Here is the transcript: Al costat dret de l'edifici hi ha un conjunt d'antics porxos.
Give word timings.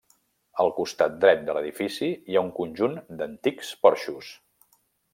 Al 0.63 0.71
costat 0.77 1.19
dret 1.25 1.43
de 1.51 1.55
l'edifici 1.59 2.09
hi 2.33 2.39
ha 2.41 2.45
un 2.49 2.51
conjunt 2.63 2.99
d'antics 3.21 3.73
porxos. 3.87 4.35